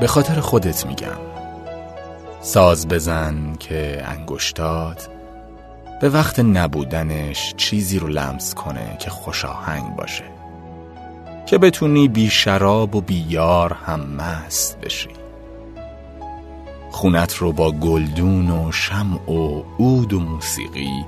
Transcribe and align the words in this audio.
به 0.00 0.06
خاطر 0.06 0.40
خودت 0.40 0.86
میگم. 0.86 1.18
ساز 2.40 2.88
بزن 2.88 3.54
که 3.58 4.02
انگشتات 4.06 5.08
به 6.00 6.08
وقت 6.08 6.40
نبودنش 6.40 7.54
چیزی 7.56 7.98
رو 7.98 8.08
لمس 8.08 8.54
کنه 8.54 8.96
که 8.98 9.10
خوشاهنگ 9.10 9.96
باشه. 9.96 10.24
که 11.46 11.58
بتونی 11.58 12.08
بی 12.08 12.30
شراب 12.30 12.96
و 12.96 13.00
بی 13.00 13.26
یار 13.28 13.72
هم 13.72 14.00
مست 14.00 14.80
بشی. 14.80 15.08
خونت 16.90 17.34
رو 17.34 17.52
با 17.52 17.72
گلدون 17.72 18.50
و 18.50 18.72
شمع 18.72 19.30
و 19.30 19.62
عود 19.78 20.12
و 20.12 20.20
موسیقی 20.20 21.04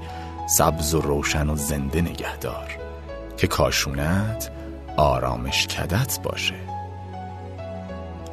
سبز 0.49 0.95
و 0.95 1.01
روشن 1.01 1.51
و 1.51 1.57
زنده 1.57 2.01
نگهدار. 2.01 2.79
که 3.37 3.47
کاشونت 3.47 4.51
آرامش 4.97 5.67
کدت 5.67 6.19
باشه. 6.23 6.72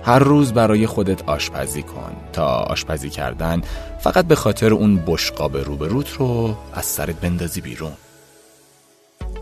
هر 0.04 0.20
روز 0.20 0.54
برای 0.54 0.88
خودت 0.88 1.30
آشپزی 1.30 1.84
کن. 1.84 2.16
تا 2.34 2.46
آشپزی 2.46 3.10
کردن 3.10 3.62
فقط 4.00 4.26
به 4.26 4.36
خاطر 4.36 4.74
اون 4.74 5.04
بشقاب 5.08 5.58
روبروت 5.58 6.10
رو 6.10 6.56
از 6.74 6.86
سرت 6.86 7.16
بندازی 7.16 7.62
بیرون. 7.62 7.92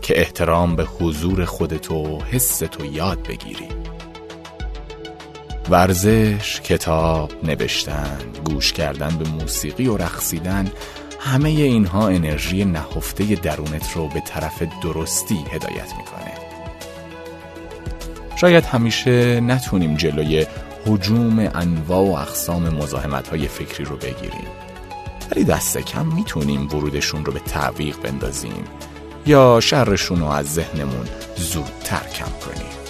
که 0.02 0.20
احترام 0.20 0.76
به 0.76 0.84
حضور 0.84 1.44
خودت 1.44 1.90
و 1.90 2.20
حس 2.20 2.58
تو 2.58 2.84
یاد 2.84 3.28
بگیری. 3.28 3.68
ورزش، 5.70 6.60
کتاب، 6.60 7.32
نوشتن، 7.44 8.18
گوش 8.44 8.72
کردن 8.72 9.16
به 9.18 9.28
موسیقی 9.28 9.86
و 9.86 9.96
رقصیدن 9.96 10.72
همه 11.20 11.48
اینها 11.48 12.08
انرژی 12.08 12.64
نهفته 12.64 13.24
درونت 13.24 13.92
رو 13.92 14.08
به 14.08 14.20
طرف 14.20 14.62
درستی 14.82 15.44
هدایت 15.50 15.92
می‌کنه. 15.98 16.37
شاید 18.40 18.64
همیشه 18.64 19.40
نتونیم 19.40 19.96
جلوی 19.96 20.46
حجوم 20.86 21.38
انواع 21.54 22.06
و 22.06 22.12
اقسام 22.12 22.68
مزاحمت 22.68 23.28
های 23.28 23.48
فکری 23.48 23.84
رو 23.84 23.96
بگیریم. 23.96 24.48
ولی 25.30 25.44
دست 25.44 25.78
کم 25.78 26.06
می‌تونیم 26.06 26.66
ورودشون 26.66 27.24
رو 27.24 27.32
به 27.32 27.40
تعویق 27.40 27.96
بندازیم 28.02 28.64
یا 29.26 29.60
شرشون 29.60 30.20
رو 30.20 30.26
از 30.26 30.54
ذهنمون 30.54 31.08
زودتر 31.36 32.08
کم 32.14 32.32
کنیم. 32.46 32.87